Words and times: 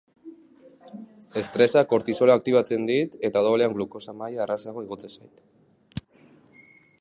Estresak 1.41 1.91
kortisola 1.91 2.37
aktibatzen 2.41 2.87
dit 2.91 3.19
eta 3.29 3.45
odolean 3.45 3.77
glukosa 3.77 4.17
maila 4.23 4.43
errazago 4.47 4.87
igotzen 4.89 5.15
zait. 5.19 6.09